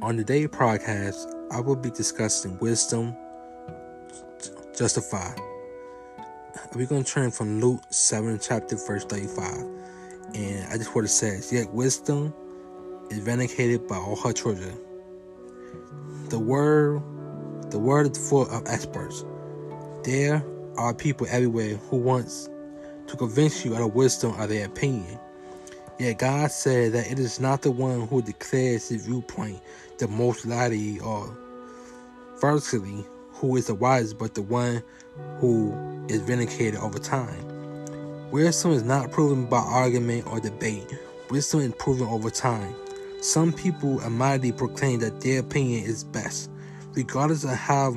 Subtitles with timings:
[0.00, 3.16] On today's podcast, I will be discussing wisdom
[4.76, 5.36] justified.
[6.76, 9.66] We're going to turn from Luke 7, chapter verse 35.
[10.34, 12.32] And I just want to say, yet wisdom
[13.10, 14.78] is vindicated by all her children.
[16.28, 17.02] The word,
[17.72, 19.24] the word is full of experts.
[20.04, 20.44] There
[20.76, 22.48] are people everywhere who wants
[23.08, 25.18] to convince you of wisdom of their opinion.
[25.98, 29.60] Yet God said that it is not the one who declares his viewpoint
[29.98, 31.36] the most likely or
[32.40, 34.82] firstly who is the wisest, but the one
[35.38, 35.74] who
[36.08, 38.30] is vindicated over time.
[38.30, 40.86] Wisdom is not proven by argument or debate.
[41.30, 42.74] Wisdom is proven over time.
[43.20, 46.48] Some people immediately proclaim that their opinion is best,
[46.92, 47.92] regardless of how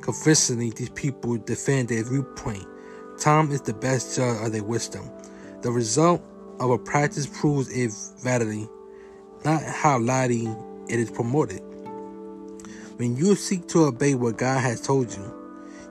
[0.00, 2.66] convincingly these people defend their viewpoint.
[3.18, 5.10] Time is the best judge of their wisdom.
[5.62, 6.22] The result
[6.60, 8.68] of a practice proves its validity,
[9.44, 10.48] not how loudly
[10.88, 11.60] it is promoted.
[12.96, 15.34] When you seek to obey what God has told you,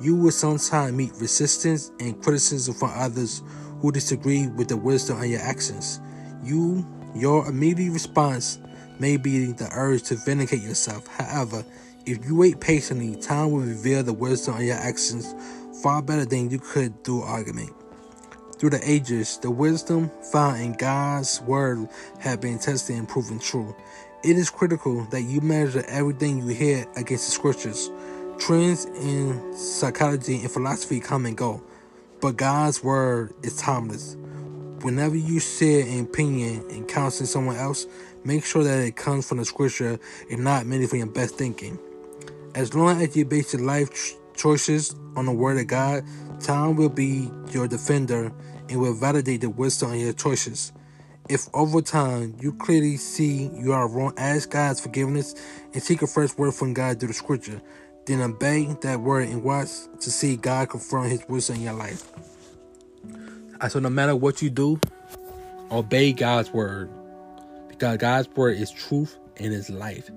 [0.00, 3.42] you will sometimes meet resistance and criticism from others
[3.80, 6.00] who disagree with the wisdom of your actions.
[6.42, 8.58] You, your immediate response
[8.98, 11.06] may be the urge to vindicate yourself.
[11.06, 11.64] However,
[12.06, 15.34] if you wait patiently, time will reveal the wisdom of your actions
[15.82, 17.70] far better than you could through argument.
[18.60, 23.74] Through the ages, the wisdom found in God's word have been tested and proven true.
[24.22, 27.90] It is critical that you measure everything you hear against the scriptures.
[28.38, 31.62] Trends in psychology and philosophy come and go,
[32.20, 34.18] but God's word is timeless.
[34.82, 37.86] Whenever you share an opinion and counsel someone else,
[38.24, 39.98] make sure that it comes from the scripture
[40.30, 41.78] and not merely from your best thinking.
[42.54, 43.88] As long as you base your life
[44.40, 46.02] choices on the word of God,
[46.40, 48.32] time will be your defender
[48.68, 50.72] and will validate the wisdom of your choices.
[51.28, 55.34] If over time you clearly see you are wrong, ask God's forgiveness
[55.72, 57.60] and seek a fresh word from God through the scripture.
[58.06, 59.68] Then obey that word and watch
[60.00, 62.10] to see God confirm his wisdom in your life.
[63.60, 64.80] Uh, so no matter what you do,
[65.70, 66.90] obey God's word.
[67.68, 70.10] Because God's word is truth and is life.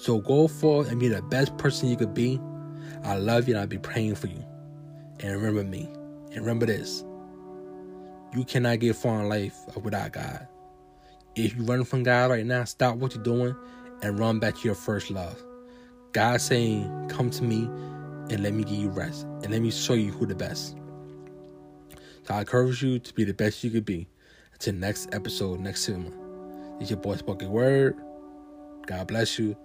[0.00, 2.40] So go forth and be the best person you could be.
[3.02, 4.44] I love you and I'll be praying for you.
[5.20, 5.88] And remember me.
[6.32, 7.04] And remember this.
[8.34, 10.46] You cannot get far in life without God.
[11.36, 13.54] If you run from God right now, stop what you're doing
[14.02, 15.42] and run back to your first love.
[16.12, 17.64] God saying, Come to me
[18.30, 20.76] and let me give you rest and let me show you who the best.
[22.24, 24.08] So I encourage you to be the best you could be.
[24.52, 26.10] Until next episode, next cinema.
[26.80, 27.96] It's your boy Spoken Word.
[28.86, 29.56] God bless you.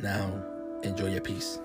[0.00, 0.51] Now,
[0.82, 1.58] enjoy your peace.